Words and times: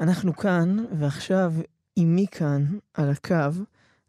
אנחנו 0.00 0.36
כאן, 0.36 0.84
ועכשיו 0.98 1.52
עימי 1.94 2.26
כאן, 2.30 2.64
על 2.94 3.10
הקו, 3.10 3.62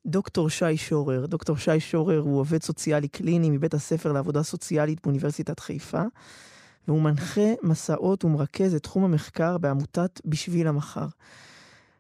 דוקטור 0.06 0.50
שי 0.50 0.78
שורר. 0.78 1.26
דוקטור 1.26 1.58
שי 1.58 1.80
שורר 1.80 2.20
הוא 2.20 2.40
עובד 2.40 2.64
סוציאלי 2.64 3.08
קליני 3.08 3.50
מבית 3.50 3.74
הספר 3.74 4.12
לעבודה 4.12 4.44
סוציאלית 4.44 5.02
באוניברסיטת 5.04 5.60
חיפה, 5.60 6.02
והוא 6.88 7.02
מנחה 7.02 7.54
מסעות 7.64 8.26
ומרכז 8.26 8.76
את 8.76 8.84
תחום 8.84 9.04
המחקר 9.04 9.58
בעמותת 9.58 10.22
בשביל 10.26 10.68
המחר. 10.68 11.08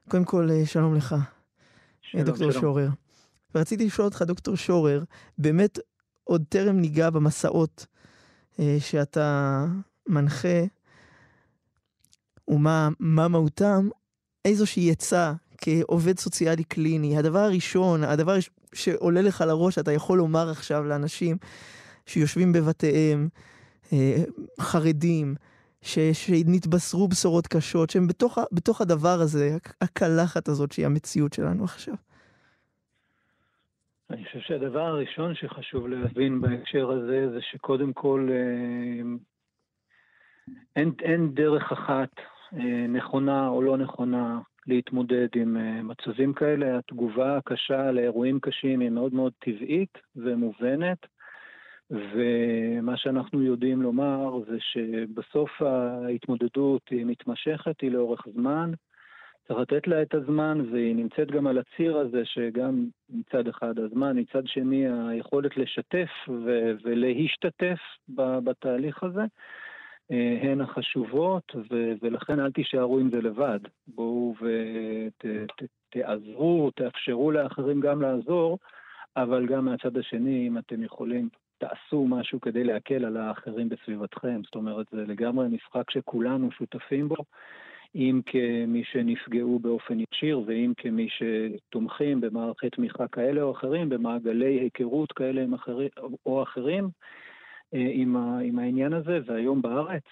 קודם 0.10 0.24
כל, 0.24 0.50
אה, 0.52 0.66
שלום 0.66 0.96
לך, 0.96 1.16
שלום, 2.02 2.24
דוקטור 2.24 2.52
שלום. 2.52 2.62
שורר. 2.62 2.90
ורציתי 3.56 3.86
לשאול 3.86 4.06
אותך, 4.06 4.22
דוקטור 4.22 4.56
שורר, 4.56 5.04
באמת 5.38 5.80
עוד 6.24 6.44
טרם 6.50 6.76
ניגע 6.80 7.10
במסעות 7.10 7.86
אה, 8.60 8.78
שאתה 8.80 9.66
מנחה, 10.08 10.64
ומה 12.48 13.28
מהותם, 13.28 13.90
איזושהי 14.46 14.92
עצה 14.92 15.34
כעובד 15.58 16.18
סוציאלי 16.18 16.64
קליני, 16.64 17.18
הדבר 17.18 17.40
הראשון, 17.40 18.04
הדבר 18.04 18.34
שעולה 18.74 19.22
לך 19.22 19.44
לראש, 19.48 19.78
אתה 19.78 19.92
יכול 19.92 20.18
לומר 20.18 20.50
עכשיו 20.50 20.84
לאנשים 20.84 21.38
שיושבים 22.06 22.54
בבתיהם, 22.54 23.30
אה, 23.94 24.24
חרדים, 24.60 25.36
ש, 25.82 26.00
שנתבשרו 26.00 27.08
בשורות 27.08 27.48
קשות, 27.48 27.90
שהם 27.90 28.08
בתוך, 28.08 28.38
בתוך 28.52 28.82
הדבר 28.82 29.20
הזה, 29.22 29.58
הקלחת 29.82 30.48
הזאת 30.48 30.72
שהיא 30.72 30.86
המציאות 30.86 31.34
שלנו 31.34 31.64
עכשיו. 31.64 31.96
אני 34.10 34.26
חושב 34.26 34.40
שהדבר 34.40 34.82
הראשון 34.82 35.36
שחשוב 35.36 35.88
להבין 35.88 36.42
בהקשר 36.42 36.92
הזה, 36.92 37.30
זה 37.30 37.40
שקודם 37.42 37.94
כל 37.94 38.30
אה, 38.32 39.02
אין, 40.76 40.92
אין 41.02 41.34
דרך 41.34 41.72
אחת 41.72 42.10
נכונה 42.90 43.48
או 43.48 43.62
לא 43.62 43.78
נכונה 43.78 44.40
להתמודד 44.68 45.28
עם 45.36 45.58
אה, 45.58 45.82
מצבים 45.84 46.34
כאלה. 46.34 46.78
התגובה 46.78 47.38
הקשה 47.38 47.92
לאירועים 47.92 48.40
קשים 48.40 48.80
היא 48.80 48.90
מאוד 48.90 49.14
מאוד 49.14 49.34
טבעית 49.40 49.98
ומובנת, 50.16 50.98
ומה 51.92 52.98
שאנחנו 52.98 53.44
יודעים 53.44 53.82
לומר 53.82 54.40
זה 54.50 54.58
שבסוף 54.60 55.62
ההתמודדות 55.62 56.82
היא 56.90 57.06
מתמשכת, 57.06 57.82
היא 57.82 57.92
לאורך 57.92 58.28
זמן. 58.34 58.72
צריך 59.48 59.60
לתת 59.60 59.88
לה 59.88 60.02
את 60.02 60.14
הזמן, 60.14 60.62
והיא 60.72 60.96
נמצאת 60.96 61.32
גם 61.32 61.48
על 61.48 61.58
הציר 61.58 61.98
הזה, 61.98 62.26
שגם 62.26 62.86
מצד 63.10 63.48
אחד 63.48 63.80
הזמן, 63.80 64.20
מצד 64.20 64.48
שני 64.48 64.86
היכולת 65.10 65.58
לשתף 65.58 66.10
ו- 66.30 66.72
ולהשתתף 66.84 67.80
בתהליך 68.16 69.04
הזה. 69.04 69.24
אה, 70.12 70.40
הן 70.42 70.62
החשובות, 70.62 71.56
ו- 71.72 71.94
ולכן 72.02 72.40
אל 72.40 72.52
תישארו 72.52 73.00
עם 73.00 73.10
זה 73.12 73.22
לבד. 73.22 73.60
בואו 73.88 74.36
ותעזרו, 75.96 76.66
ות- 76.68 76.76
תאפשרו 76.76 77.32
לאחרים 77.32 77.80
גם 77.80 78.02
לעזור, 78.02 78.60
אבל 79.18 79.46
גם 79.46 79.66
מהצד 79.66 79.98
השני, 79.98 80.48
אם 80.48 80.58
אתם 80.58 80.84
יכולים, 80.84 81.30
תעשו 81.58 82.06
משהו 82.08 82.42
כדי 82.42 82.64
להקל 82.64 83.06
על 83.06 83.18
האחרים 83.18 83.70
בסביבתכם. 83.70 84.42
זאת 84.44 84.56
אומרת, 84.56 84.86
זה 84.92 85.04
לגמרי 85.08 85.48
משחק 85.48 85.92
שכולנו 85.92 86.52
שותפים 86.52 87.08
בו. 87.10 87.16
אם 87.96 88.22
כמי 88.26 88.84
שנפגעו 88.84 89.60
באופן 89.60 89.98
ישיר 90.00 90.42
ואם 90.46 90.74
כמי 90.78 91.08
שתומכים 91.10 92.22
במערכי 92.22 92.70
תמיכה 92.70 93.08
כאלה 93.08 93.42
או 93.42 93.52
אחרים, 93.52 93.90
במעגלי 93.90 94.60
היכרות 94.60 95.12
כאלה 95.12 95.46
או 96.26 96.44
אחרים, 96.44 96.90
עם, 97.74 98.16
ה, 98.16 98.40
עם 98.40 98.60
העניין 98.60 98.94
הזה, 98.94 99.20
והיום 99.26 99.62
בארץ 99.62 100.04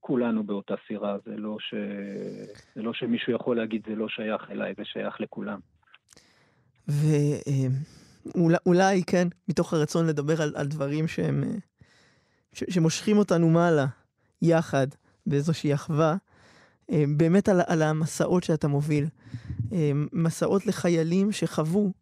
כולנו 0.00 0.44
באותה 0.44 0.74
סירה, 0.88 1.16
זה 1.26 1.36
לא, 1.36 1.56
ש, 1.60 1.74
זה 2.74 2.82
לא 2.82 2.94
שמישהו 2.94 3.32
יכול 3.32 3.56
להגיד 3.56 3.82
זה 3.88 3.94
לא 3.94 4.08
שייך 4.08 4.50
אליי, 4.50 4.74
זה 4.76 4.84
שייך 4.84 5.20
לכולם. 5.20 5.58
ואולי, 6.88 8.98
אה, 8.98 9.04
כן, 9.06 9.28
מתוך 9.48 9.74
הרצון 9.74 10.06
לדבר 10.06 10.42
על, 10.42 10.52
על 10.56 10.66
דברים 10.66 11.08
שהם, 11.08 11.44
אה, 11.44 11.50
ש, 12.52 12.64
שמושכים 12.68 13.18
אותנו 13.18 13.50
מעלה, 13.50 13.86
יחד, 14.42 14.86
באיזושהי 15.26 15.74
אחווה, 15.74 16.16
באמת 17.16 17.48
על, 17.48 17.60
על 17.66 17.82
המסעות 17.82 18.44
שאתה 18.44 18.68
מוביל. 18.68 19.06
מסעות 20.12 20.66
לחיילים 20.66 21.32
שחוו 21.32 21.92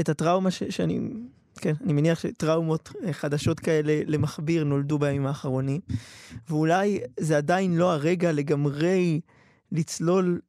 את 0.00 0.08
הטראומה 0.08 0.50
ש, 0.50 0.62
שאני 0.62 1.00
כן, 1.58 1.72
אני 1.84 1.92
מניח 1.92 2.20
שטראומות 2.20 2.92
אה, 3.04 3.12
חדשות 3.12 3.60
כאלה 3.60 4.00
למכביר 4.06 4.64
נולדו 4.64 4.98
בימים 4.98 5.26
האחרונים, 5.26 5.80
ואולי 6.48 7.00
זה 7.20 7.36
עדיין 7.36 7.76
לא 7.76 7.92
הרגע 7.92 8.32
לגמרי 8.32 9.20
לצלול 9.72 10.40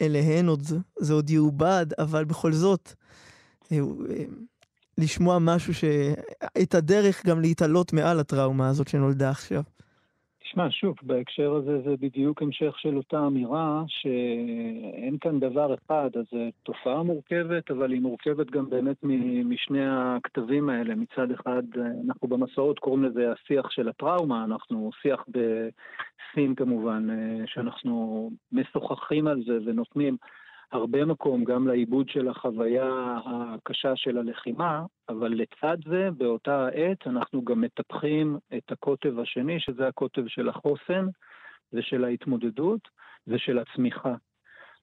אליהן, 0.00 0.46
עוד, 0.46 0.62
זה 0.98 1.12
עוד 1.12 1.30
יעובד, 1.30 1.86
אבל 1.98 2.24
בכל 2.24 2.52
זאת, 2.52 2.92
אה, 3.72 3.78
אה, 3.78 4.24
לשמוע 4.98 5.38
משהו 5.38 5.74
ש... 5.74 5.84
את 6.62 6.74
הדרך 6.74 7.26
גם 7.26 7.40
להתעלות 7.40 7.92
מעל 7.92 8.20
הטראומה 8.20 8.68
הזאת 8.68 8.88
שנולדה 8.88 9.30
עכשיו. 9.30 9.62
תשמע, 10.48 10.70
שוב, 10.70 10.96
בהקשר 11.02 11.54
הזה 11.54 11.80
זה 11.82 11.96
בדיוק 12.00 12.42
המשך 12.42 12.78
של 12.78 12.96
אותה 12.96 13.26
אמירה 13.26 13.82
שאין 13.86 15.18
כאן 15.20 15.40
דבר 15.40 15.74
אחד, 15.74 16.10
אז 16.14 16.24
זו 16.32 16.38
תופעה 16.62 17.02
מורכבת, 17.02 17.70
אבל 17.70 17.92
היא 17.92 18.00
מורכבת 18.00 18.50
גם 18.50 18.70
באמת 18.70 18.96
משני 19.44 19.86
הכתבים 19.88 20.68
האלה. 20.68 20.94
מצד 20.94 21.30
אחד, 21.30 21.62
אנחנו 22.06 22.28
במסעות 22.28 22.78
קוראים 22.78 23.04
לזה 23.04 23.32
השיח 23.32 23.70
של 23.70 23.88
הטראומה, 23.88 24.44
אנחנו 24.44 24.90
שיח 25.02 25.24
בסין 25.28 26.54
כמובן, 26.54 27.08
שאנחנו 27.46 28.30
משוחחים 28.52 29.26
על 29.26 29.42
זה 29.46 29.58
ונותנים 29.66 30.16
הרבה 30.72 31.04
מקום 31.04 31.44
גם 31.44 31.68
לעיבוד 31.68 32.08
של 32.08 32.28
החוויה 32.28 33.18
הקשה 33.26 33.96
של 33.96 34.18
הלחימה, 34.18 34.84
אבל 35.08 35.28
לצד 35.28 35.76
זה, 35.84 36.08
באותה 36.16 36.66
העת, 36.66 37.06
אנחנו 37.06 37.44
גם 37.44 37.60
מטפחים 37.60 38.38
את 38.56 38.72
הקוטב 38.72 39.18
השני, 39.18 39.60
שזה 39.60 39.88
הקוטב 39.88 40.26
של 40.26 40.48
החוסן 40.48 41.06
ושל 41.72 42.04
ההתמודדות 42.04 42.80
ושל 43.26 43.58
הצמיחה. 43.58 44.14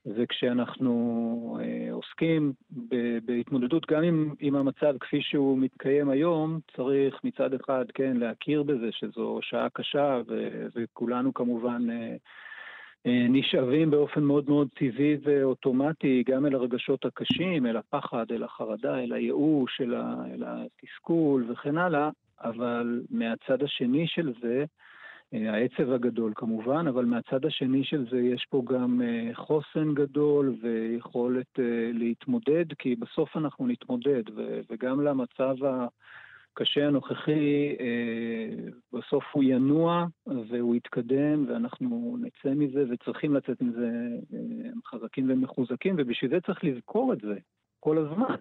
וכשאנחנו 0.06 1.58
אה, 1.62 1.94
עוסקים 1.94 2.54
ב- 2.72 3.18
בהתמודדות 3.26 3.86
גם 3.92 4.04
עם, 4.04 4.34
עם 4.40 4.56
המצב 4.56 4.98
כפי 5.00 5.22
שהוא 5.22 5.58
מתקיים 5.58 6.10
היום, 6.10 6.60
צריך 6.76 7.20
מצד 7.24 7.54
אחד, 7.54 7.86
כן, 7.94 8.18
להכיר 8.18 8.64
בזה 8.64 8.92
שזו 8.92 9.40
שעה 9.42 9.70
קשה, 9.70 10.22
ו- 10.28 10.68
וכולנו 10.76 11.34
כמובן 11.34 11.90
אה, 11.90 12.16
נשאבים 13.06 13.92
באופן 13.92 14.24
מאוד 14.24 14.50
מאוד 14.50 14.68
טבעי 14.74 15.18
ואוטומטי 15.24 16.24
גם 16.28 16.46
אל 16.46 16.56
הרגשות 16.56 17.06
הקשים, 17.06 17.66
אל 17.66 17.78
הפחד, 17.78 18.26
אל 18.32 18.44
החרדה, 18.44 19.00
אל 19.00 19.14
הייאוש, 19.14 19.82
אל, 19.82 19.96
אל 19.96 20.44
התסכול 20.44 21.46
וכן 21.52 21.78
הלאה, 21.78 22.10
אבל 22.42 23.02
מהצד 23.10 23.64
השני 23.64 24.08
של 24.08 24.34
זה, 24.42 24.66
אה, 25.34 25.54
העצב 25.54 25.92
הגדול 25.92 26.32
כמובן, 26.36 26.88
אבל 26.88 27.06
מהצד 27.06 27.46
השני 27.46 27.84
של 27.84 28.06
זה 28.12 28.20
יש 28.20 28.46
פה 28.50 28.64
גם 28.66 29.02
אה, 29.02 29.34
חוסן 29.34 29.94
גדול 29.94 30.56
ויכולת 30.62 31.60
להתמודד, 31.94 32.66
כי 32.80 32.96
בסוף 32.96 33.38
אנחנו 33.38 33.68
נתמודד, 33.68 34.24
וגם 34.70 35.02
למצב 35.02 35.64
ה... 35.66 35.88
הקשה 36.56 36.88
הנוכחי, 36.88 37.76
אה, 37.80 38.70
בסוף 38.94 39.24
הוא 39.32 39.44
ינוע 39.44 40.06
והוא 40.26 40.76
יתקדם 40.76 41.46
ואנחנו 41.48 42.18
נצא 42.22 42.50
מזה 42.56 42.84
וצריכים 42.90 43.34
לצאת 43.34 43.62
מזה 43.62 43.90
אה, 44.34 44.70
חזקים 44.86 45.30
ומחוזקים 45.30 45.96
ובשביל 45.98 46.32
זה 46.32 46.42
צריך 46.46 46.64
לזכור 46.64 47.14
את 47.14 47.22
זה 47.22 47.36
כל 47.80 47.98
הזמן. 47.98 48.36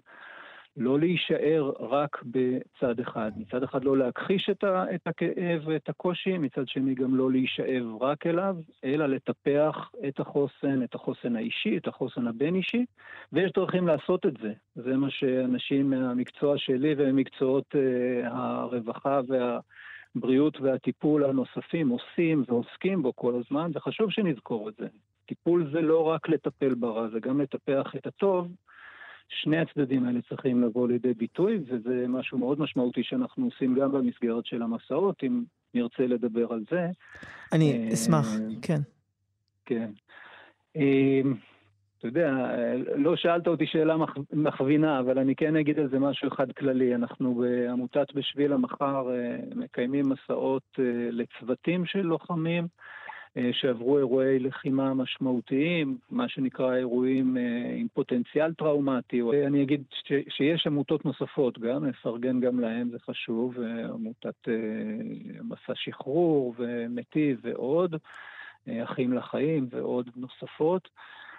לא 0.77 0.99
להישאר 0.99 1.73
רק 1.81 2.23
בצד 2.23 3.01
אחד. 3.01 3.33
מצד 3.37 3.62
אחד 3.62 3.85
לא 3.85 3.97
להכחיש 3.97 4.51
את, 4.51 4.65
ה, 4.65 4.95
את 4.95 5.07
הכאב 5.07 5.62
ואת 5.65 5.89
הקושי, 5.89 6.39
מצד 6.39 6.69
שני 6.69 6.95
גם 6.95 7.15
לא 7.15 7.31
להישאב 7.31 8.03
רק 8.03 8.27
אליו, 8.27 8.57
אלא 8.84 9.07
לטפח 9.07 9.91
את 10.09 10.21
החוסן, 10.21 10.83
את 10.83 10.95
החוסן 10.95 11.37
האישי, 11.37 11.77
את 11.77 11.89
החוסן 11.89 12.27
הבין-אישי, 12.27 12.84
ויש 13.33 13.53
דרכים 13.53 13.87
לעשות 13.87 14.27
את 14.27 14.34
זה. 14.43 14.53
זה 14.75 14.97
מה 14.97 15.10
שאנשים 15.10 15.91
מהמקצוע 15.91 16.59
שלי 16.59 16.95
וממקצועות 16.98 17.75
uh, 17.75 18.28
הרווחה 18.28 19.21
והבריאות 19.28 20.60
והטיפול 20.60 21.25
הנוספים 21.25 21.89
עושים 21.89 22.45
ועוסקים 22.48 23.03
בו 23.03 23.16
כל 23.16 23.34
הזמן, 23.34 23.71
וחשוב 23.75 24.10
שנזכור 24.10 24.69
את 24.69 24.75
זה. 24.78 24.87
טיפול 25.27 25.71
זה 25.72 25.81
לא 25.81 26.03
רק 26.09 26.28
לטפל 26.28 26.75
ברע, 26.75 27.09
זה 27.09 27.21
גם 27.21 27.41
לטפח 27.41 27.97
את 27.97 28.07
הטוב. 28.07 28.48
שני 29.28 29.59
הצדדים 29.59 30.06
האלה 30.06 30.21
צריכים 30.28 30.62
לבוא 30.62 30.88
לידי 30.88 31.15
ביטוי, 31.15 31.59
וזה 31.66 32.04
משהו 32.09 32.38
מאוד 32.38 32.60
משמעותי 32.60 33.03
שאנחנו 33.04 33.44
עושים 33.44 33.74
גם 33.74 33.92
במסגרת 33.92 34.47
של 34.47 34.62
המסעות, 34.62 35.16
אם 35.22 35.42
נרצה 35.74 36.06
לדבר 36.06 36.53
על 36.53 36.65
זה. 36.71 36.88
אני 37.53 37.72
אה, 37.72 37.94
אשמח, 37.94 38.26
כן. 38.62 38.80
כן. 39.65 39.91
אה, 40.76 41.21
אתה 41.98 42.09
יודע, 42.09 42.32
לא 42.97 43.16
שאלת 43.16 43.47
אותי 43.47 43.66
שאלה 43.66 43.97
מכווינה, 44.32 45.00
אבל 45.00 45.18
אני 45.18 45.36
כן 45.36 45.56
אגיד 45.56 45.78
על 45.78 45.88
זה 45.88 45.98
משהו 45.98 46.28
אחד 46.28 46.53
כללי. 46.53 46.94
אנחנו 46.94 47.34
בעמותת 47.34 48.06
בשביל 48.15 48.53
המחר 48.53 49.10
אה, 49.10 49.36
מקיימים 49.54 50.09
מסעות 50.09 50.78
לצוותים 51.10 51.86
של 51.86 52.03
לוחמים. 52.03 52.66
אה, 53.36 53.51
שעברו 53.53 53.98
אירועי 53.98 54.39
לחימה 54.39 54.95
משמעותיים, 54.95 55.98
מה 56.10 56.28
שנקרא 56.28 56.75
אירועים 56.75 57.36
אה, 57.36 57.75
עם 57.77 57.86
פוטנציאל 57.95 58.54
טראומטי. 58.54 59.22
אני 59.47 59.63
אגיד 59.63 59.83
ש, 59.91 60.13
שיש 60.28 60.66
עמותות 60.66 61.04
נוספות 61.04 61.59
גם, 61.59 61.84
נפרגן 61.84 62.41
גם 62.41 62.60
להם, 62.60 62.89
זה 62.91 62.98
חשוב, 62.98 63.54
עמותת 63.95 64.48
מסע 65.42 65.72
שחרור 65.75 66.54
ומטיב 66.59 67.41
ועוד, 67.42 67.97
אחים 68.69 69.13
לחיים 69.13 69.66
ועוד 69.71 70.10
נוספות. 70.16 70.89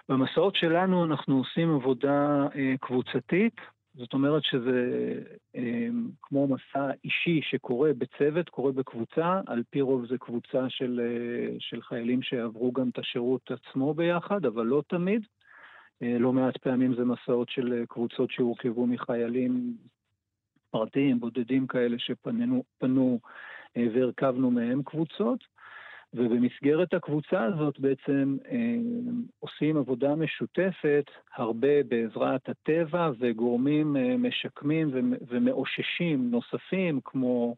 במסעות 0.08 0.56
שלנו 0.56 1.04
אנחנו 1.04 1.38
עושים 1.38 1.74
עבודה 1.74 2.46
קבוצתית, 2.80 3.60
זאת 3.96 4.12
אומרת 4.12 4.44
שזה 4.44 5.12
אה, 5.56 5.88
כמו 6.22 6.48
מסע 6.48 6.90
אישי 7.04 7.40
שקורה 7.42 7.90
בצוות, 7.98 8.48
קורה 8.48 8.72
בקבוצה, 8.72 9.40
על 9.46 9.62
פי 9.70 9.80
רוב 9.80 10.06
זה 10.06 10.18
קבוצה 10.18 10.68
של, 10.68 11.00
אה, 11.04 11.56
של 11.58 11.82
חיילים 11.82 12.22
שעברו 12.22 12.72
גם 12.72 12.88
את 12.88 12.98
השירות 12.98 13.50
עצמו 13.50 13.94
ביחד, 13.94 14.46
אבל 14.46 14.66
לא 14.66 14.82
תמיד. 14.88 15.26
אה, 16.02 16.16
לא 16.18 16.32
מעט 16.32 16.56
פעמים 16.56 16.94
זה 16.94 17.04
מסעות 17.04 17.48
של 17.48 17.84
קבוצות 17.88 18.30
שהורכבו 18.30 18.86
מחיילים 18.86 19.76
פרטיים, 20.70 21.20
בודדים 21.20 21.66
כאלה 21.66 21.98
שפנו 21.98 22.64
והרכבנו 23.76 24.50
מהם 24.50 24.82
קבוצות. 24.82 25.55
ובמסגרת 26.16 26.94
הקבוצה 26.94 27.44
הזאת 27.44 27.80
בעצם 27.80 28.36
אה, 28.50 28.76
עושים 29.40 29.76
עבודה 29.76 30.14
משותפת, 30.14 31.04
הרבה 31.36 31.82
בעזרת 31.88 32.48
הטבע 32.48 33.10
וגורמים 33.18 33.96
אה, 33.96 34.16
משקמים 34.16 35.14
ומאוששים 35.28 36.30
נוספים, 36.30 37.00
כמו 37.04 37.56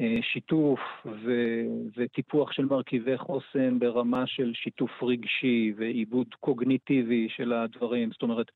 אה, 0.00 0.18
שיתוף 0.22 0.80
ו- 1.06 1.66
וטיפוח 1.96 2.52
של 2.52 2.64
מרכיבי 2.64 3.18
חוסן 3.18 3.78
ברמה 3.78 4.26
של 4.26 4.52
שיתוף 4.54 5.02
רגשי 5.02 5.72
ועיבוד 5.76 6.34
קוגניטיבי 6.40 7.28
של 7.28 7.52
הדברים. 7.52 8.10
זאת 8.12 8.22
אומרת, 8.22 8.50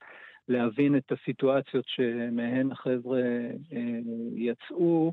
להבין 0.49 0.97
את 0.97 1.13
הסיטואציות 1.13 1.85
שמהן 1.89 2.73
החבר'ה 2.73 3.21
אה, 3.73 3.99
יצאו. 4.37 5.13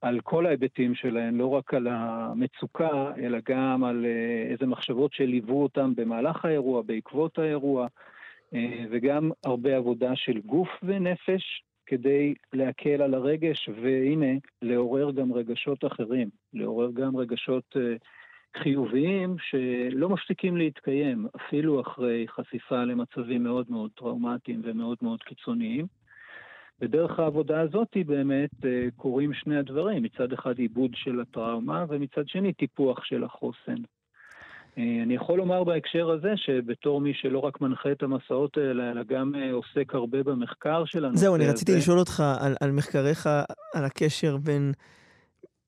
על 0.00 0.20
כל 0.20 0.46
ההיבטים 0.46 0.94
שלהן, 0.94 1.34
לא 1.34 1.46
רק 1.46 1.74
על 1.74 1.86
המצוקה, 1.90 3.12
אלא 3.18 3.38
גם 3.48 3.84
על 3.84 4.06
אה, 4.06 4.52
איזה 4.52 4.66
מחשבות 4.66 5.12
שליוו 5.12 5.62
אותם 5.62 5.92
במהלך 5.96 6.44
האירוע, 6.44 6.82
בעקבות 6.82 7.38
האירוע, 7.38 7.86
אה, 8.54 8.84
וגם 8.90 9.30
הרבה 9.44 9.76
עבודה 9.76 10.16
של 10.16 10.40
גוף 10.40 10.68
ונפש 10.82 11.62
כדי 11.86 12.34
להקל 12.52 13.02
על 13.02 13.14
הרגש, 13.14 13.68
והנה, 13.82 14.38
לעורר 14.62 15.10
גם 15.10 15.32
רגשות 15.32 15.84
אחרים, 15.84 16.28
לעורר 16.54 16.90
גם 16.90 17.16
רגשות 17.16 17.76
אה, 17.76 17.96
חיוביים 18.56 19.36
שלא 19.38 20.08
מפסיקים 20.08 20.56
להתקיים, 20.56 21.26
אפילו 21.36 21.80
אחרי 21.80 22.26
חשיפה 22.28 22.84
למצבים 22.84 23.42
מאוד 23.42 23.66
מאוד 23.70 23.90
טראומטיים 23.96 24.60
ומאוד 24.64 24.98
מאוד 25.02 25.22
קיצוניים. 25.22 25.99
ודרך 26.80 27.18
העבודה 27.18 27.60
הזאת 27.60 27.96
באמת 28.06 28.50
אה, 28.64 28.88
קורים 28.96 29.34
שני 29.34 29.58
הדברים, 29.58 30.02
מצד 30.02 30.32
אחד 30.32 30.58
עיבוד 30.58 30.90
של 30.94 31.20
הטראומה 31.20 31.84
ומצד 31.88 32.28
שני 32.28 32.52
טיפוח 32.52 33.04
של 33.04 33.24
החוסן. 33.24 33.82
אה, 34.78 35.02
אני 35.02 35.14
יכול 35.14 35.38
לומר 35.38 35.64
בהקשר 35.64 36.10
הזה 36.10 36.32
שבתור 36.36 37.00
מי 37.00 37.14
שלא 37.14 37.38
רק 37.38 37.60
מנחה 37.60 37.92
את 37.92 38.02
המסעות 38.02 38.56
האלה, 38.56 38.90
אלא 38.90 39.02
גם 39.02 39.34
אה, 39.34 39.52
עוסק 39.52 39.94
הרבה 39.94 40.22
במחקר 40.22 40.84
של 40.84 41.04
הנושא 41.04 41.20
זהו, 41.20 41.36
אני 41.36 41.46
רציתי 41.46 41.76
לשאול 41.76 41.98
אותך 41.98 42.22
על, 42.40 42.54
על 42.60 42.72
מחקריך, 42.72 43.26
על 43.74 43.84
הקשר 43.84 44.36
בין, 44.36 44.72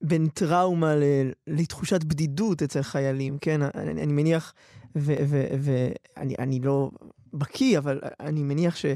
בין 0.01 0.29
טראומה 0.29 0.95
ל, 0.95 1.03
לתחושת 1.47 2.05
בדידות 2.05 2.63
אצל 2.63 2.83
חיילים, 2.83 3.39
כן? 3.41 3.61
אני, 3.75 4.03
אני 4.03 4.13
מניח, 4.13 4.55
ואני 4.95 6.61
לא 6.63 6.91
בקיא, 7.35 7.79
אבל 7.79 8.01
אני 8.21 8.43
מניח 8.43 8.77
ש... 8.77 8.87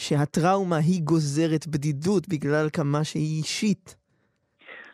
שהטראומה 0.00 0.76
היא 0.76 1.02
גוזרת 1.04 1.66
בדידות 1.66 2.28
בגלל 2.28 2.66
כמה 2.72 3.04
שהיא 3.04 3.38
אישית. 3.38 3.96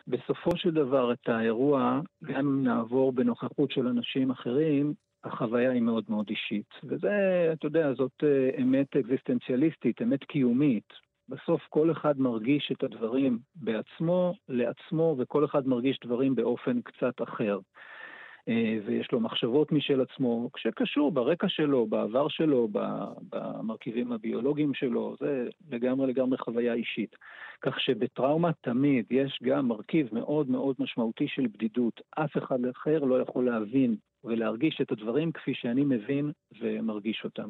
בסופו 0.07 0.57
של 0.57 0.71
דבר, 0.71 1.13
את 1.13 1.29
האירוע, 1.29 2.01
גם 2.23 2.35
אם 2.39 2.63
נעבור 2.63 3.11
בנוכחות 3.11 3.71
של 3.71 3.87
אנשים 3.87 4.31
אחרים, 4.31 4.93
החוויה 5.23 5.71
היא 5.71 5.81
מאוד 5.81 6.03
מאוד 6.09 6.25
אישית. 6.29 6.69
וזה, 6.83 7.09
אתה 7.53 7.65
יודע, 7.65 7.93
זאת 7.93 8.23
אה, 8.23 8.61
אמת 8.61 8.95
אקזיסטנציאליסטית, 8.95 10.01
אמת 10.01 10.23
קיומית. 10.23 10.93
בסוף 11.29 11.61
כל 11.69 11.91
אחד 11.91 12.19
מרגיש 12.19 12.71
את 12.71 12.83
הדברים 12.83 13.39
בעצמו, 13.55 14.33
לעצמו, 14.49 15.15
וכל 15.17 15.45
אחד 15.45 15.67
מרגיש 15.67 15.99
דברים 16.05 16.35
באופן 16.35 16.81
קצת 16.81 17.21
אחר. 17.23 17.59
אה, 18.49 18.77
ויש 18.85 19.11
לו 19.11 19.19
מחשבות 19.19 19.71
משל 19.71 20.01
עצמו, 20.01 20.49
שקשור 20.57 21.11
ברקע 21.11 21.49
שלו, 21.49 21.85
בעבר 21.85 22.27
שלו, 22.27 22.67
במרכיבים 23.29 24.11
הביולוגיים 24.11 24.73
שלו, 24.73 25.15
זה 25.19 25.49
לגמרי 25.69 26.07
לגמרי 26.07 26.37
חוויה 26.37 26.73
אישית. 26.73 27.15
כך 27.61 27.79
שבטראומה 27.79 28.51
תמיד 28.61 29.05
יש 29.11 29.39
גם 29.43 29.67
מרכיב 29.67 30.09
מאוד 30.11 30.49
מאוד 30.49 30.75
משמעותי 30.79 31.27
של 31.27 31.47
בדידות. 31.47 32.01
אף 32.09 32.37
אחד 32.37 32.65
אחר 32.65 32.99
לא 32.99 33.21
יכול 33.21 33.45
להבין 33.45 33.95
ולהרגיש 34.23 34.81
את 34.81 34.91
הדברים 34.91 35.31
כפי 35.31 35.53
שאני 35.53 35.83
מבין 35.85 36.31
ומרגיש 36.61 37.21
אותם. 37.23 37.49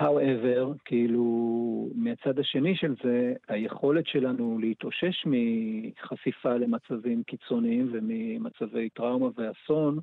However, 0.00 0.78
כאילו, 0.84 1.88
מהצד 1.94 2.38
השני 2.38 2.76
של 2.76 2.94
זה, 3.04 3.34
היכולת 3.48 4.06
שלנו 4.06 4.58
להתאושש 4.58 5.26
מחשיפה 5.26 6.54
למצבים 6.54 7.22
קיצוניים 7.22 7.88
וממצבי 7.92 8.88
טראומה 8.88 9.28
ואסון, 9.36 9.98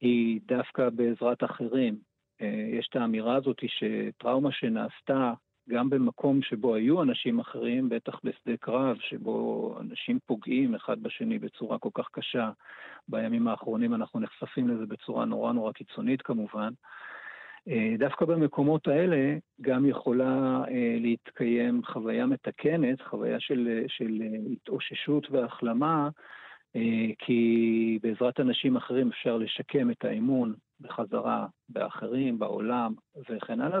היא 0.00 0.40
דווקא 0.46 0.90
בעזרת 0.90 1.44
אחרים. 1.44 1.96
אה, 2.40 2.68
יש 2.78 2.88
את 2.90 2.96
האמירה 2.96 3.34
הזאת 3.34 3.56
שטראומה 3.66 4.52
שנעשתה 4.52 5.32
גם 5.68 5.90
במקום 5.90 6.42
שבו 6.42 6.74
היו 6.74 7.02
אנשים 7.02 7.40
אחרים, 7.40 7.88
בטח 7.88 8.20
בשדה 8.24 8.56
קרב, 8.56 8.96
שבו 9.00 9.74
אנשים 9.80 10.18
פוגעים 10.26 10.74
אחד 10.74 11.02
בשני 11.02 11.38
בצורה 11.38 11.78
כל 11.78 11.90
כך 11.94 12.08
קשה, 12.12 12.50
בימים 13.08 13.48
האחרונים 13.48 13.94
אנחנו 13.94 14.20
נחשפים 14.20 14.68
לזה 14.68 14.86
בצורה 14.86 15.24
נורא 15.24 15.52
נורא 15.52 15.72
קיצונית 15.72 16.22
כמובן. 16.22 16.72
אה, 17.68 17.94
דווקא 17.98 18.24
במקומות 18.24 18.88
האלה 18.88 19.36
גם 19.60 19.86
יכולה 19.86 20.62
אה, 20.68 20.96
להתקיים 21.00 21.82
חוויה 21.84 22.26
מתקנת, 22.26 23.02
חוויה 23.02 23.40
של, 23.40 23.84
של 23.88 24.22
התאוששות 24.52 25.30
והחלמה, 25.30 26.08
אה, 26.76 27.06
כי 27.18 27.98
בעזרת 28.02 28.40
אנשים 28.40 28.76
אחרים 28.76 29.08
אפשר 29.08 29.36
לשקם 29.36 29.90
את 29.90 30.04
האמון 30.04 30.54
בחזרה 30.80 31.46
באחרים, 31.68 32.38
בעולם 32.38 32.94
וכן 33.28 33.60
הלאה, 33.60 33.80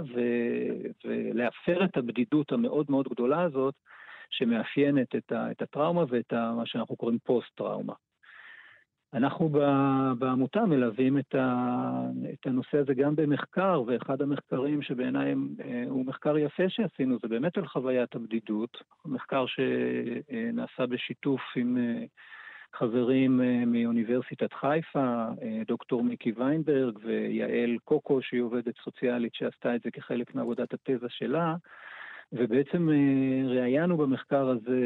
ולהפר 1.04 1.84
את 1.84 1.96
הבדידות 1.96 2.52
המאוד 2.52 2.86
מאוד 2.90 3.08
גדולה 3.08 3.42
הזאת 3.42 3.74
שמאפיינת 4.30 5.14
את, 5.16 5.32
את 5.50 5.62
הטראומה 5.62 6.04
ואת 6.08 6.32
מה 6.32 6.66
שאנחנו 6.66 6.96
קוראים 6.96 7.18
פוסט-טראומה. 7.24 7.94
אנחנו 9.14 9.48
בעמותה 10.18 10.66
מלווים 10.66 11.18
את, 11.18 11.34
הנושא 12.46 12.78
הזה 12.78 12.94
גם 12.94 13.16
במחקר, 13.16 13.82
ואחד 13.86 14.22
המחקרים 14.22 14.82
שבעיניי 14.82 15.34
אה, 15.64 15.84
הוא 15.88 16.06
מחקר 16.06 16.38
יפה 16.38 16.68
שעשינו, 16.68 17.18
זה 17.22 17.28
באמת 17.28 17.58
על 17.58 17.66
חוויית 17.66 18.14
הבדידות. 18.14 18.82
מחקר 19.04 19.44
שנעשה 19.46 20.86
בשיתוף 20.86 21.40
עם 21.56 21.78
אה, 21.78 22.04
חברים 22.74 23.40
אה, 23.40 23.62
מאוניברסיטת 23.66 24.52
חיפה, 24.52 25.26
דוקטור 25.66 26.04
מיקי 26.04 26.32
ויינברג 26.36 26.98
ויעל 27.02 27.76
קוקו, 27.84 28.22
שהיא 28.22 28.42
עובדת 28.42 28.74
סוציאלית 28.84 29.34
שעשתה 29.34 29.74
את 29.74 29.82
זה 29.82 29.90
כחלק 29.90 30.34
מעבודת 30.34 30.74
התזה 30.74 31.08
שלה. 31.08 31.54
ובעצם 32.32 32.88
אה, 32.90 33.48
ראיינו 33.48 33.96
במחקר 33.96 34.48
הזה 34.48 34.80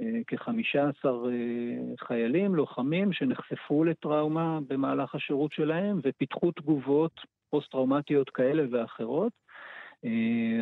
אה, 0.00 0.20
כחמישה 0.26 0.88
עשר 0.88 1.24
אה, 1.28 2.06
חיילים, 2.06 2.54
לוחמים, 2.54 3.12
שנחשפו 3.12 3.84
לטראומה 3.84 4.58
במהלך 4.68 5.14
השירות 5.14 5.52
שלהם 5.52 6.00
ופיתחו 6.02 6.52
תגובות 6.52 7.12
פוסט-טראומטיות 7.50 8.30
כאלה 8.30 8.64
ואחרות. 8.70 9.32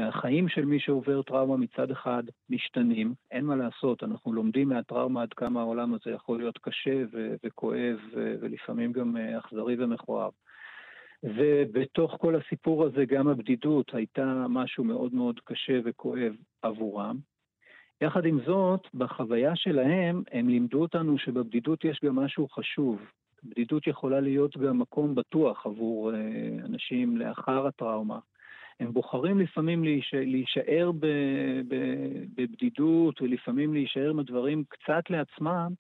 החיים 0.09 0.49
של 0.49 0.65
מי 0.65 0.81
שעובר 0.81 1.23
טראומה 1.23 1.57
מצד 1.57 1.91
אחד 1.91 2.23
משתנים, 2.51 3.15
אין 3.31 3.45
מה 3.45 3.57
לעשות, 3.57 4.05
אנחנו 4.05 4.33
לומדים 4.33 4.69
מהטראומה 4.69 5.23
עד 5.23 5.33
כמה 5.33 5.61
העולם 5.61 5.95
הזה 5.95 6.11
יכול 6.11 6.39
להיות 6.39 6.59
קשה 6.59 7.05
וכואב 7.45 7.99
ולפעמים 8.15 8.93
גם 8.93 9.17
אכזרי 9.17 9.77
ומכוער. 9.79 10.29
ובתוך 11.25 12.17
כל 12.21 12.35
הסיפור 12.37 12.85
הזה 12.85 13.05
גם 13.05 13.29
הבדידות 13.29 13.95
הייתה 13.95 14.47
משהו 14.49 14.85
מאוד 14.85 15.15
מאוד 15.15 15.41
קשה 15.45 15.81
וכואב 15.85 16.33
עבורם. 16.63 17.17
יחד 18.01 18.27
עם 18.27 18.39
זאת, 18.47 18.89
בחוויה 18.95 19.57
שלהם, 19.57 20.23
הם 20.33 20.49
לימדו 20.49 20.83
אותנו 20.83 21.19
שבבדידות 21.19 21.85
יש 21.85 22.01
גם 22.05 22.17
משהו 22.17 22.49
חשוב. 22.49 23.01
בדידות 23.45 23.87
יכולה 23.87 24.21
להיות 24.21 24.57
גם 24.57 24.79
מקום 24.79 25.15
בטוח 25.15 25.67
עבור 25.67 26.15
אה, 26.15 26.19
אנשים 26.65 27.17
לאחר 27.17 27.67
הטראומה. 27.67 28.19
הם 28.81 28.93
בוחרים 28.93 29.41
לפעמים 29.41 29.85
להישאר 30.13 30.91
בבדידות 32.37 33.23
ולפעמים 33.23 33.75
להישאר 33.75 34.11
עם 34.11 34.19
הדברים 34.19 34.65
קצת 34.69 35.11
לעצמם 35.11 35.73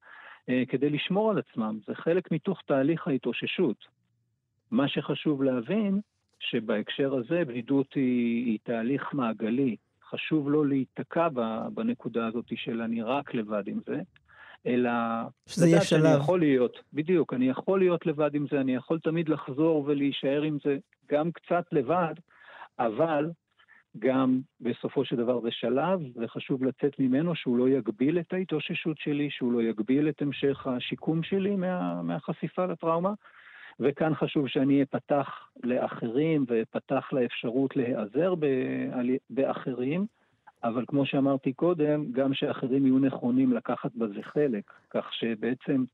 אה, 0.48 0.62
כדי 0.68 0.90
לשמור 0.90 1.30
על 1.30 1.38
עצמם. 1.38 1.78
זה 1.86 1.94
חלק 1.94 2.32
מתוך 2.32 2.60
תהליך 2.66 3.08
ההתאוששות. 3.08 3.93
מה 4.74 4.88
שחשוב 4.88 5.42
להבין, 5.42 6.00
שבהקשר 6.40 7.14
הזה 7.14 7.44
בדידות 7.44 7.94
היא, 7.94 8.46
היא 8.46 8.58
תהליך 8.62 9.14
מעגלי. 9.14 9.76
חשוב 10.10 10.50
לא 10.50 10.66
להיתקע 10.66 11.28
בנקודה 11.74 12.26
הזאת 12.26 12.44
של 12.54 12.80
אני 12.82 13.02
רק 13.02 13.34
לבד 13.34 13.62
עם 13.66 13.80
זה, 13.86 14.00
אלא... 14.66 14.90
שזה 15.46 15.68
יהיה 15.68 15.80
שלב. 15.80 16.02
שאני 16.02 16.14
יכול 16.14 16.40
להיות, 16.40 16.78
בדיוק, 16.92 17.34
אני 17.34 17.48
יכול 17.48 17.78
להיות 17.78 18.06
לבד 18.06 18.34
עם 18.34 18.46
זה, 18.50 18.60
אני 18.60 18.74
יכול 18.74 18.98
תמיד 18.98 19.28
לחזור 19.28 19.84
ולהישאר 19.86 20.42
עם 20.42 20.58
זה 20.64 20.76
גם 21.10 21.32
קצת 21.32 21.64
לבד, 21.72 22.14
אבל 22.78 23.30
גם 23.98 24.40
בסופו 24.60 25.04
של 25.04 25.16
דבר 25.16 25.40
זה 25.40 25.50
שלב, 25.50 26.00
וחשוב 26.16 26.64
לצאת 26.64 26.98
ממנו 26.98 27.34
שהוא 27.34 27.58
לא 27.58 27.68
יגביל 27.68 28.18
את 28.18 28.32
ההתאוששות 28.32 28.98
שלי, 28.98 29.30
שהוא 29.30 29.52
לא 29.52 29.62
יגביל 29.62 30.08
את 30.08 30.22
המשך 30.22 30.66
השיקום 30.66 31.22
שלי 31.22 31.56
מה, 31.56 32.02
מהחשיפה 32.02 32.66
לטראומה. 32.66 33.12
וכאן 33.80 34.14
חשוב 34.14 34.48
שאני 34.48 34.82
אפתח 34.82 35.48
לאחרים 35.62 36.44
ואפתח 36.48 37.08
לאפשרות 37.12 37.76
להיעזר 37.76 38.34
באחרים, 39.30 40.06
אבל 40.64 40.84
כמו 40.88 41.06
שאמרתי 41.06 41.52
קודם, 41.52 42.12
גם 42.12 42.34
שאחרים 42.34 42.86
יהיו 42.86 42.98
נכונים 42.98 43.52
לקחת 43.52 43.90
בזה 43.94 44.22
חלק, 44.22 44.72
כך 44.90 45.12
שבעצם 45.12 45.84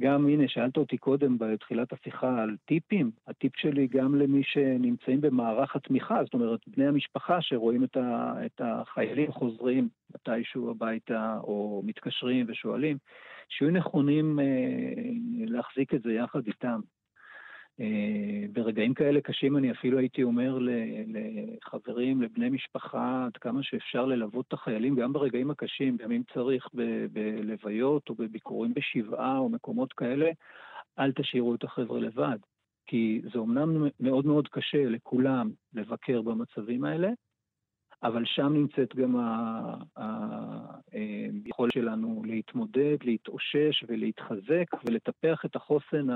גם, 0.00 0.28
הנה, 0.28 0.48
שאלת 0.48 0.76
אותי 0.76 0.96
קודם 0.96 1.38
בתחילת 1.38 1.92
השיחה 1.92 2.42
על 2.42 2.56
טיפים, 2.64 3.10
הטיפ 3.26 3.56
שלי 3.56 3.86
גם 3.86 4.14
למי 4.14 4.42
שנמצאים 4.44 5.20
במערך 5.20 5.76
התמיכה, 5.76 6.24
זאת 6.24 6.34
אומרת, 6.34 6.60
בני 6.66 6.86
המשפחה 6.86 7.42
שרואים 7.42 7.84
את, 7.84 7.96
ה, 7.96 8.34
את 8.46 8.60
החיילים 8.64 9.32
חוזרים 9.32 9.88
מתישהו 10.14 10.70
הביתה 10.70 11.38
או 11.42 11.82
מתקשרים 11.84 12.46
ושואלים, 12.48 12.96
שיהיו 13.48 13.70
נכונים 13.70 14.40
אה, 14.40 14.44
להחזיק 15.46 15.94
את 15.94 16.02
זה 16.02 16.12
יחד 16.12 16.46
איתם. 16.46 16.80
אה, 17.80 18.44
ברגעים 18.52 18.94
כאלה 18.94 19.20
קשים 19.20 19.56
אני 19.56 19.72
אפילו 19.72 19.98
הייתי 19.98 20.22
אומר 20.22 20.58
לחברים, 21.06 22.22
לבני 22.22 22.48
משפחה, 22.48 23.24
עד 23.24 23.36
כמה 23.36 23.62
שאפשר 23.62 24.06
ללוות 24.06 24.44
את 24.48 24.52
החיילים, 24.52 24.94
גם 24.94 25.12
ברגעים 25.12 25.50
הקשים, 25.50 25.96
גם 25.96 26.12
אם 26.12 26.22
צריך 26.34 26.68
בלוויות 27.12 28.08
או 28.08 28.14
בביקורים 28.14 28.74
בשבעה 28.74 29.38
או 29.38 29.48
מקומות 29.48 29.92
כאלה, 29.92 30.30
אל 30.98 31.12
תשאירו 31.12 31.54
את 31.54 31.64
החבר'ה 31.64 32.00
לבד. 32.00 32.38
כי 32.86 33.20
זה 33.32 33.38
אומנם 33.38 33.86
מאוד 34.00 34.26
מאוד 34.26 34.48
קשה 34.48 34.84
לכולם 34.84 35.50
לבקר 35.74 36.22
במצבים 36.22 36.84
האלה, 36.84 37.08
אבל 38.02 38.24
שם 38.24 38.52
נמצאת 38.52 38.96
גם 38.96 39.16
היכולת 40.92 41.76
אה, 41.76 41.82
שלנו 41.82 42.22
להתמודד, 42.24 42.96
להתאושש 43.04 43.84
ולהתחזק 43.88 44.66
ולטפח 44.84 45.44
את 45.44 45.56
החוסן 45.56 46.06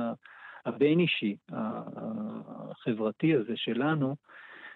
הבין-אישי, 0.66 1.36
החברתי 1.52 3.34
הזה 3.34 3.52
שלנו, 3.56 4.16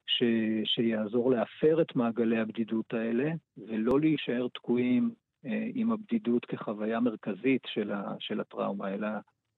ש, 0.06 0.22
שיעזור 0.64 1.30
להפר 1.30 1.82
את 1.82 1.96
מעגלי 1.96 2.38
הבדידות 2.38 2.94
האלה, 2.94 3.30
ולא 3.68 4.00
להישאר 4.00 4.46
תקועים 4.54 5.10
אה, 5.46 5.68
עם 5.74 5.92
הבדידות 5.92 6.44
כחוויה 6.44 7.00
מרכזית 7.00 7.62
של, 7.66 7.92
ה, 7.92 8.14
של 8.18 8.40
הטראומה, 8.40 8.94
אלא 8.94 9.08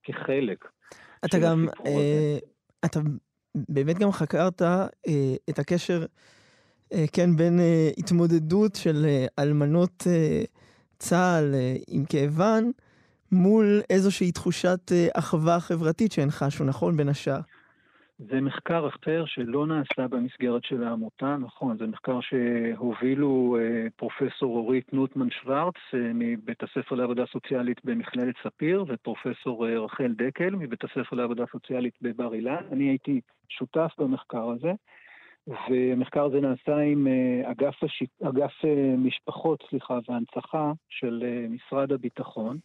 כחלק. 0.03 0.65
אתה 1.25 1.39
גם, 1.39 1.67
אה, 1.87 2.39
אתה 2.85 3.01
באמת 3.69 3.99
גם 3.99 4.13
חקרת 4.13 4.63
אה, 4.63 4.87
את 5.51 5.59
הקשר, 5.59 6.05
אה, 6.93 7.05
כן, 7.13 7.37
בין 7.37 7.61
אה, 7.61 7.91
התמודדות 7.99 8.75
של 8.75 9.05
אה, 9.05 9.27
אלמנות 9.39 10.05
אה, 10.07 10.43
צה"ל 10.99 11.55
אה, 11.55 11.77
עם 11.89 12.05
כאבן, 12.05 12.65
מול 13.33 13.81
איזושהי 13.91 14.33
תחושת 14.33 14.93
אה, 14.93 15.09
אחווה 15.19 15.61
חברתית 15.61 16.13
שהן 16.13 16.31
חשו, 16.31 16.65
נכון? 16.65 16.97
בין 16.97 17.09
השאר. 17.09 17.41
זה 18.19 18.41
מחקר 18.41 18.89
אחר 18.89 19.25
שלא 19.27 19.67
נעשה 19.67 20.09
במסגרת 20.09 20.65
של 20.65 20.85
העמותה, 20.85 21.37
נכון, 21.41 21.79
זה 21.79 21.87
מחקר 21.87 22.19
שהובילו 22.21 23.57
אה, 23.61 23.87
פרופסור 23.97 24.57
אורית 24.57 24.93
נוטמן 24.93 25.31
שוורץ 25.31 25.75
אה, 25.95 26.11
מבית 26.15 26.63
הספר 26.63 26.95
לעבודה 26.95 27.25
סוציאלית 27.33 27.85
במכללת 27.85 28.35
ספיר 28.43 28.85
ופרופסור 28.89 29.69
רחל 29.69 30.15
דקל 30.19 30.51
מבית 30.51 30.85
הספר 30.85 31.17
לעבודה 31.17 31.45
סוציאלית 31.53 31.95
בבר 32.03 32.35
אילן. 32.35 32.63
אני 32.73 32.85
הייתי 32.85 33.21
שותף 33.49 33.91
במחקר 33.99 34.49
הזה, 34.49 34.73
והמחקר 35.47 36.25
הזה 36.25 36.41
נעשה 36.41 36.77
עם 36.77 37.07
אגף, 37.45 37.85
הש... 37.85 38.03
אגף 38.23 38.53
משפחות, 38.99 39.65
סליחה, 39.71 39.99
והנצחה 40.09 40.73
של 40.89 41.25
משרד 41.51 41.93
הביטחון. 41.93 42.59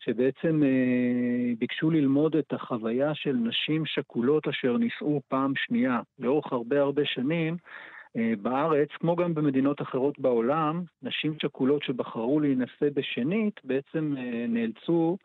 שבעצם 0.00 0.62
אה, 0.62 1.54
ביקשו 1.58 1.90
ללמוד 1.90 2.36
את 2.36 2.52
החוויה 2.52 3.14
של 3.14 3.32
נשים 3.32 3.86
שכולות 3.86 4.48
אשר 4.48 4.76
נישאו 4.76 5.20
פעם 5.28 5.52
שנייה. 5.56 6.00
לאורך 6.18 6.52
הרבה 6.52 6.80
הרבה 6.80 7.02
שנים 7.04 7.56
אה, 8.16 8.32
בארץ, 8.42 8.88
כמו 8.88 9.16
גם 9.16 9.34
במדינות 9.34 9.82
אחרות 9.82 10.18
בעולם, 10.18 10.82
נשים 11.02 11.34
שכולות 11.42 11.82
שבחרו 11.82 12.40
להינשא 12.40 12.88
בשנית 12.94 13.60
בעצם 13.64 14.14
אה, 14.18 14.46
נאלצו 14.48 15.16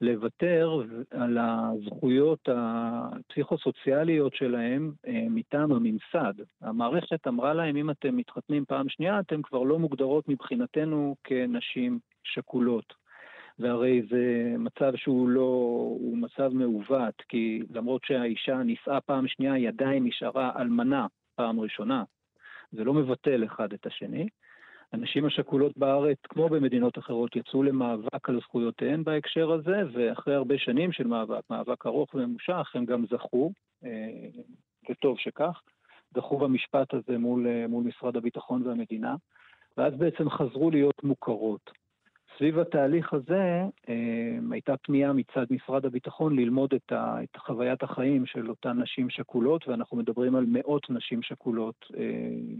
לוותר 0.00 0.82
על 1.10 1.38
הזכויות 1.40 2.48
הפסיכוסוציאליות 2.52 4.34
שלהם 4.34 4.92
מטעם 5.30 5.72
הממסד. 5.72 6.34
המערכת 6.62 7.26
אמרה 7.26 7.54
להם, 7.54 7.76
אם 7.76 7.90
אתם 7.90 8.16
מתחתנים 8.16 8.64
פעם 8.64 8.88
שנייה, 8.88 9.20
אתם 9.20 9.42
כבר 9.42 9.62
לא 9.62 9.78
מוגדרות 9.78 10.28
מבחינתנו 10.28 11.16
כנשים 11.24 11.98
שכולות. 12.24 13.03
והרי 13.58 14.02
זה 14.10 14.54
מצב 14.58 14.96
שהוא 14.96 15.28
לא, 15.28 15.40
הוא 16.00 16.18
מצב 16.18 16.48
מעוות, 16.54 17.22
כי 17.28 17.62
למרות 17.70 18.04
שהאישה 18.04 18.56
נישאה 18.56 19.00
פעם 19.00 19.28
שנייה, 19.28 19.52
היא 19.52 19.68
עדיין 19.68 20.04
נשארה 20.04 20.52
אלמנה 20.60 21.06
פעם 21.34 21.60
ראשונה. 21.60 22.04
זה 22.72 22.84
לא 22.84 22.94
מבטל 22.94 23.44
אחד 23.44 23.72
את 23.72 23.86
השני. 23.86 24.28
הנשים 24.92 25.24
השכולות 25.24 25.78
בארץ, 25.78 26.18
כמו 26.28 26.48
במדינות 26.48 26.98
אחרות, 26.98 27.36
יצאו 27.36 27.62
למאבק 27.62 28.28
על 28.28 28.40
זכויותיהן 28.40 29.04
בהקשר 29.04 29.52
הזה, 29.52 29.82
ואחרי 29.92 30.34
הרבה 30.34 30.58
שנים 30.58 30.92
של 30.92 31.06
מאבק, 31.06 31.50
מאבק 31.50 31.86
ארוך 31.86 32.14
וממושך, 32.14 32.70
הם 32.74 32.84
גם 32.84 33.06
זכו, 33.06 33.52
אה, 33.84 33.90
וטוב 34.90 35.18
שכך, 35.18 35.62
זכו 36.14 36.38
במשפט 36.38 36.94
הזה 36.94 37.18
מול, 37.18 37.46
אה, 37.46 37.66
מול 37.68 37.84
משרד 37.84 38.16
הביטחון 38.16 38.66
והמדינה, 38.66 39.14
ואז 39.76 39.94
בעצם 39.94 40.30
חזרו 40.30 40.70
להיות 40.70 41.04
מוכרות. 41.04 41.83
סביב 42.38 42.58
התהליך 42.58 43.12
הזה 43.12 43.62
אה, 43.88 44.38
הייתה 44.50 44.76
פנייה 44.76 45.12
מצד 45.12 45.46
משרד 45.50 45.86
הביטחון 45.86 46.36
ללמוד 46.36 46.74
את, 46.74 46.92
ה, 46.92 47.22
את 47.22 47.36
חוויית 47.36 47.82
החיים 47.82 48.26
של 48.26 48.50
אותן 48.50 48.82
נשים 48.82 49.10
שכולות, 49.10 49.68
ואנחנו 49.68 49.96
מדברים 49.96 50.36
על 50.36 50.44
מאות 50.48 50.90
נשים 50.90 51.22
שכולות 51.22 51.86
אה, 51.96 52.04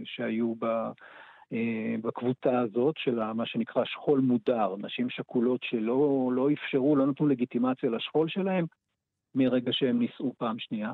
שהיו 0.03 0.55
ב, 0.55 0.65
אה, 1.53 1.95
בקבוצה 2.01 2.59
הזאת 2.59 2.95
של 2.97 3.33
מה 3.33 3.45
שנקרא 3.45 3.85
שכול 3.85 4.19
מודר, 4.19 4.75
נשים 4.77 5.09
שכולות 5.09 5.63
שלא 5.63 6.29
לא 6.33 6.49
אפשרו, 6.53 6.95
לא 6.95 7.05
נתנו 7.05 7.27
לגיטימציה 7.27 7.89
לשכול 7.89 8.29
שלהם 8.29 8.65
מרגע 9.35 9.71
שהם 9.73 9.99
נישאו 9.99 10.33
פעם 10.37 10.59
שנייה. 10.59 10.93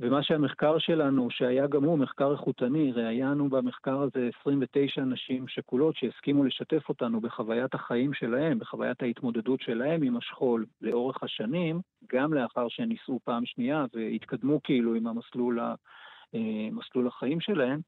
ומה 0.00 0.22
שהמחקר 0.22 0.78
שלנו, 0.78 1.30
שהיה 1.30 1.66
גם 1.66 1.84
הוא 1.84 1.98
מחקר 1.98 2.32
איכותני, 2.32 2.92
ראיינו 2.92 3.48
במחקר 3.48 4.00
הזה 4.00 4.30
29 4.40 5.04
נשים 5.04 5.48
שכולות 5.48 5.96
שהסכימו 5.96 6.44
לשתף 6.44 6.88
אותנו 6.88 7.20
בחוויית 7.20 7.74
החיים 7.74 8.14
שלהם, 8.14 8.58
בחוויית 8.58 9.02
ההתמודדות 9.02 9.60
שלהם 9.60 10.02
עם 10.02 10.16
השכול 10.16 10.66
לאורך 10.80 11.22
השנים, 11.22 11.80
גם 12.12 12.34
לאחר 12.34 12.68
שהן 12.68 12.88
נישאו 12.88 13.20
פעם 13.24 13.46
שנייה 13.46 13.84
והתקדמו 13.94 14.62
כאילו 14.62 14.94
עם 14.94 15.06
המסלול, 15.06 15.60
אה, 15.60 16.68
מסלול 16.72 17.06
החיים 17.06 17.40
שלהם, 17.40 17.80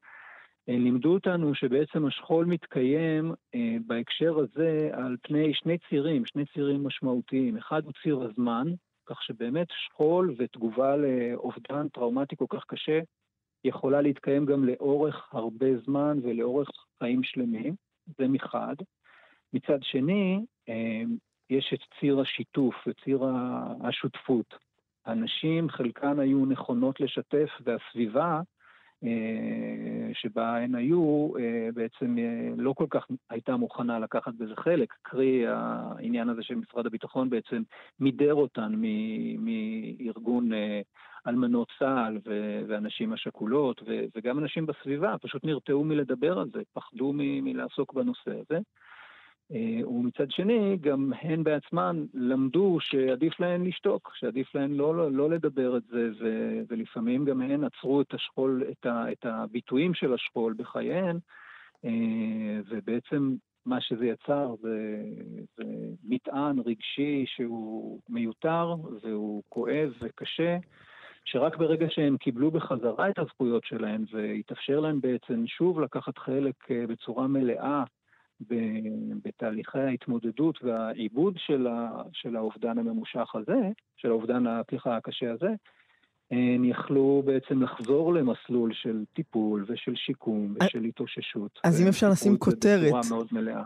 אה, 0.69 0.77
לימדו 0.77 1.13
אותנו 1.13 1.55
שבעצם 1.55 2.05
השכול 2.05 2.45
מתקיים 2.45 3.33
אה, 3.55 3.75
בהקשר 3.85 4.37
הזה 4.39 4.89
על 4.93 5.17
פני 5.21 5.53
שני 5.53 5.77
צירים, 5.89 6.25
שני 6.25 6.45
צירים 6.45 6.83
משמעותיים. 6.83 7.57
אחד 7.57 7.83
הוא 7.83 7.93
ציר 8.03 8.21
הזמן, 8.21 8.67
כך 9.07 9.23
שבאמת 9.23 9.67
שכול 9.71 10.35
ותגובה 10.37 10.95
לאובדן 10.97 11.87
טראומטי 11.89 12.35
כל 12.35 12.45
כך 12.49 12.63
קשה 12.67 12.99
יכולה 13.63 14.01
להתקיים 14.01 14.45
גם 14.45 14.65
לאורך 14.65 15.29
הרבה 15.31 15.77
זמן 15.85 16.17
ולאורך 16.23 16.69
חיים 16.99 17.23
שלמים, 17.23 17.75
זה 18.17 18.27
מחד. 18.27 18.75
מצד 19.53 19.83
שני, 19.83 20.45
אה, 20.69 21.01
יש 21.49 21.73
את 21.73 21.79
ציר 21.99 22.19
השיתוף, 22.19 22.75
את 22.89 22.95
ציר 23.03 23.23
השותפות. 23.83 24.55
הנשים, 25.05 25.69
חלקן 25.69 26.19
היו 26.19 26.45
נכונות 26.45 26.99
לשתף, 26.99 27.49
והסביבה 27.63 28.41
שבה 30.13 30.57
הן 30.57 30.75
היו, 30.75 31.31
אה, 31.39 31.69
בעצם 31.73 32.17
אה, 32.17 32.49
לא 32.57 32.73
כל 32.73 32.85
כך 32.89 33.07
הייתה 33.29 33.57
מוכנה 33.57 33.99
לקחת 33.99 34.33
בזה 34.33 34.55
חלק, 34.55 34.93
קרי 35.01 35.47
העניין 35.47 36.29
הזה 36.29 36.43
שמשרד 36.43 36.85
הביטחון 36.85 37.29
בעצם 37.29 37.61
מידר 37.99 38.33
אותן 38.33 38.73
מארגון 39.39 40.49
אלמנות 41.27 41.67
צה"ל 41.79 42.17
והנשים 42.67 43.13
השכולות, 43.13 43.81
וגם 44.15 44.39
אנשים 44.39 44.65
בסביבה 44.65 45.15
פשוט 45.21 45.45
נרתעו 45.45 45.83
מלדבר 45.83 46.39
על 46.39 46.49
זה, 46.53 46.61
פחדו 46.73 47.11
מלעסוק 47.15 47.93
בנושא 47.93 48.31
הזה. 48.31 48.59
אה, 49.51 49.87
ומצד 49.89 50.31
שני, 50.31 50.77
גם 50.81 51.11
הן 51.21 51.43
בעצמן 51.43 52.05
למדו 52.13 52.77
שעדיף 52.79 53.39
להן 53.39 53.63
לשתוק, 53.65 54.11
שעדיף 54.15 54.55
להן 54.55 54.71
לא, 54.71 54.95
לא, 54.95 55.11
לא 55.11 55.29
לדבר 55.29 55.77
את 55.77 55.83
זה, 55.83 56.09
ו, 56.19 56.27
ולפעמים 56.69 57.25
גם 57.25 57.41
הן 57.41 57.63
עצרו 57.63 58.01
את 58.01 58.13
השכול, 58.13 58.63
את, 58.71 58.85
ה, 58.85 59.11
את 59.11 59.25
הביטויים 59.25 59.93
של 59.93 60.13
השכול 60.13 60.53
בחייהן, 60.57 61.19
אה, 61.85 62.59
ובעצם 62.69 63.35
מה 63.65 63.81
שזה 63.81 64.05
יצר 64.05 64.55
זה, 64.61 65.03
זה 65.57 65.63
מטען 66.03 66.59
רגשי 66.65 67.25
שהוא 67.27 67.99
מיותר 68.09 68.75
והוא 69.01 69.43
כואב 69.49 69.93
וקשה. 70.01 70.57
שרק 71.25 71.57
ברגע 71.57 71.85
שהם 71.89 72.17
קיבלו 72.17 72.51
בחזרה 72.51 73.09
את 73.09 73.19
הזכויות 73.19 73.65
שלהם 73.65 74.03
והתאפשר 74.11 74.79
להם 74.79 75.01
בעצם 75.01 75.47
שוב 75.47 75.79
לקחת 75.79 76.17
חלק 76.17 76.55
בצורה 76.69 77.27
מלאה 77.27 77.83
בתהליכי 79.23 79.79
ההתמודדות 79.79 80.63
והעיבוד 80.63 81.33
של, 81.37 81.67
ה, 81.67 81.89
של 82.13 82.35
האובדן 82.35 82.77
הממושך 82.77 83.35
הזה, 83.35 83.59
של 83.97 84.09
האובדן, 84.09 84.43
סליחה, 84.69 84.97
הקשה 84.97 85.31
הזה, 85.31 85.49
הם 86.31 86.65
יכלו 86.65 87.23
בעצם 87.25 87.63
לחזור 87.63 88.13
למסלול 88.13 88.71
של 88.73 89.03
טיפול 89.13 89.65
ושל 89.67 89.95
שיקום 89.95 90.55
ושל 90.61 90.83
התאוששות. 90.83 91.59
אז 91.63 91.81
אם 91.81 91.87
אפשר 91.87 92.09
לשים 92.09 92.37
כותרת. 92.37 92.93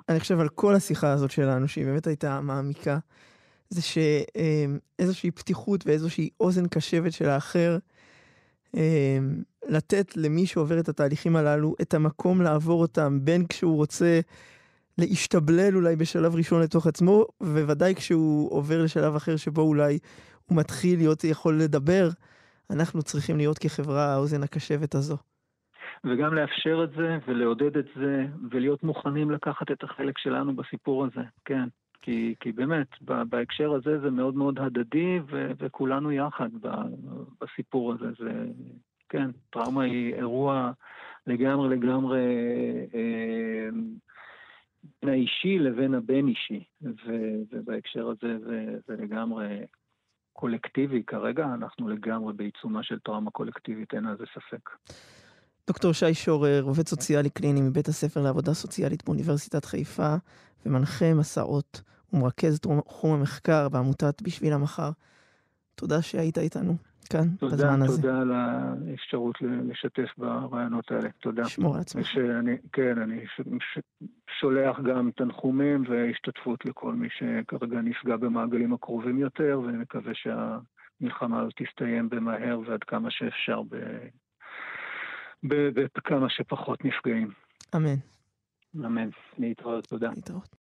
אני 0.09 0.19
חושב 0.19 0.39
על 0.39 0.49
כל 0.49 0.75
השיחה 0.75 1.11
הזאת 1.11 1.31
שלנו, 1.31 1.67
שהיא 1.67 1.85
באמת 1.85 2.07
הייתה 2.07 2.41
מעמיקה, 2.41 2.99
זה 3.69 3.81
שאיזושהי 3.81 5.31
פתיחות 5.31 5.87
ואיזושהי 5.87 6.29
אוזן 6.39 6.67
קשבת 6.67 7.13
של 7.13 7.29
האחר, 7.29 7.77
לתת 9.69 10.17
למי 10.17 10.45
שעובר 10.45 10.79
את 10.79 10.89
התהליכים 10.89 11.35
הללו 11.35 11.75
את 11.81 11.93
המקום 11.93 12.41
לעבור 12.41 12.81
אותם, 12.81 13.19
בין 13.23 13.47
כשהוא 13.47 13.75
רוצה 13.75 14.19
להשתבלל 14.97 15.75
אולי 15.75 15.95
בשלב 15.95 16.35
ראשון 16.35 16.61
לתוך 16.61 16.87
עצמו, 16.87 17.25
וודאי 17.41 17.95
כשהוא 17.95 18.51
עובר 18.51 18.83
לשלב 18.83 19.15
אחר 19.15 19.35
שבו 19.35 19.61
אולי 19.61 19.99
הוא 20.45 20.57
מתחיל 20.57 20.99
להיות 20.99 21.23
יכול 21.23 21.59
לדבר, 21.61 22.09
אנחנו 22.71 23.03
צריכים 23.03 23.37
להיות 23.37 23.57
כחברה 23.57 24.13
האוזן 24.13 24.43
הקשבת 24.43 24.95
הזו. 24.95 25.17
וגם 26.03 26.33
לאפשר 26.33 26.83
את 26.83 26.89
זה 26.97 27.17
ולעודד 27.27 27.77
את 27.77 27.85
זה 27.95 28.25
ולהיות 28.51 28.83
מוכנים 28.83 29.31
לקחת 29.31 29.71
את 29.71 29.83
החלק 29.83 30.17
שלנו 30.17 30.55
בסיפור 30.55 31.05
הזה, 31.05 31.21
כן. 31.45 31.67
כי, 32.01 32.35
כי 32.39 32.51
באמת, 32.51 32.87
בהקשר 33.29 33.73
הזה 33.73 33.99
זה 33.99 34.09
מאוד 34.09 34.35
מאוד 34.35 34.59
הדדי 34.59 35.19
ו, 35.31 35.51
וכולנו 35.59 36.11
יחד 36.11 36.49
בסיפור 37.41 37.93
הזה. 37.93 38.05
זה, 38.19 38.45
כן, 39.09 39.29
טראומה 39.49 39.83
היא 39.83 40.13
אירוע 40.13 40.71
לגמרי 41.27 41.75
לגמרי 41.75 42.19
אה, 42.93 43.69
בין 45.01 45.09
האישי 45.11 45.59
לבין 45.59 45.93
הבין-אישי, 45.93 46.63
ובהקשר 47.51 48.07
הזה 48.07 48.39
זה, 48.39 48.77
זה 48.87 48.95
לגמרי 49.03 49.65
קולקטיבי. 50.33 51.03
כרגע 51.03 51.45
אנחנו 51.45 51.89
לגמרי 51.89 52.33
בעיצומה 52.33 52.83
של 52.83 52.99
טראומה 52.99 53.31
קולקטיבית, 53.31 53.93
אין 53.93 54.05
על 54.05 54.17
זה 54.17 54.23
ספק. 54.33 54.69
דוקטור 55.67 55.91
שי 55.93 56.13
שורר, 56.13 56.63
עובד 56.63 56.87
סוציאלי 56.87 57.29
קליני 57.29 57.61
מבית 57.61 57.87
הספר 57.87 58.21
לעבודה 58.21 58.53
סוציאלית 58.53 59.05
באוניברסיטת 59.05 59.65
חיפה, 59.65 60.15
ומנחה 60.65 61.13
מסעות 61.13 61.81
ומרכז 62.13 62.59
תחום 62.59 63.13
המחקר 63.13 63.69
בעמותת 63.69 64.21
בשביל 64.21 64.53
המחר. 64.53 64.89
תודה 65.75 66.01
שהיית 66.01 66.37
איתנו. 66.37 66.90
כאן, 67.09 67.27
תודה, 67.39 67.55
בזמן 67.55 67.81
הזה. 67.81 68.01
תודה 68.01 68.21
על 68.21 68.31
האפשרות 68.31 69.35
לשתף 69.41 70.09
ברעיונות 70.17 70.91
האלה. 70.91 71.09
תודה. 71.19 71.45
שמור 71.45 71.75
על 71.75 71.81
עצמך. 71.81 72.07
שאני, 72.07 72.57
כן, 72.73 72.97
אני 73.01 73.25
שולח 74.39 74.79
גם 74.79 75.11
תנחומים 75.15 75.83
והשתתפות 75.89 76.65
לכל 76.65 76.93
מי 76.93 77.07
שכרגע 77.09 77.81
נפגע 77.81 78.17
במעגלים 78.17 78.73
הקרובים 78.73 79.17
יותר, 79.17 79.61
ואני 79.65 79.77
מקווה 79.77 80.13
שהמלחמה 80.13 81.39
הזאת 81.41 81.53
תסתיים 81.55 82.09
במהר 82.09 82.59
ועד 82.65 82.83
כמה 82.83 83.11
שאפשר 83.11 83.61
בכמה 85.43 86.29
שפחות 86.29 86.85
נפגעים. 86.85 87.31
אמן. 87.75 87.95
אמן. 88.75 89.09
להתראות, 89.37 89.87
תודה. 89.87 90.09
להתראות. 90.15 90.55